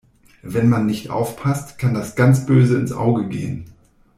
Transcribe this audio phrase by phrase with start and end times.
[0.41, 3.65] Wenn man nicht aufpasst, kann das ganz böse ins Auge gehen.